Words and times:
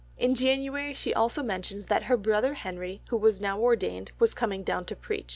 In 0.17 0.33
January 0.33 0.95
also 1.15 1.43
she 1.43 1.45
mentions 1.45 1.85
that 1.85 2.05
her 2.05 2.17
brother 2.17 2.55
Henry, 2.55 3.03
who 3.09 3.17
was 3.17 3.39
now 3.39 3.59
ordained, 3.61 4.11
was 4.17 4.33
coming 4.33 4.63
down 4.63 4.83
to 4.85 4.95
preach. 4.95 5.29